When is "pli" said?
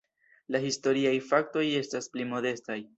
2.17-2.31